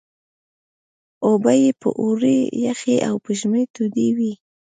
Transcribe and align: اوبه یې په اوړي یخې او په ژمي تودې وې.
اوبه 1.25 1.51
یې 1.61 1.71
په 1.81 1.89
اوړي 2.01 2.39
یخې 2.65 2.95
او 3.07 3.15
په 3.23 3.29
ژمي 3.39 3.63
تودې 3.75 4.09
وې. 4.17 4.33